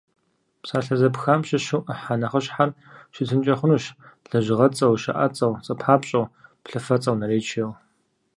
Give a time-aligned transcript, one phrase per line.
[0.61, 2.69] Псалъэ зэпхам щыщу ӏыхьэ нэхъыщхьэр
[3.13, 3.85] щытынкӏэ хъунущ
[4.29, 6.29] лэжьыгъэцӏэу, щыӏэцӏэу, цӏэпапщӏэу,
[6.63, 7.71] плъыфэцӏэу, наречиеу.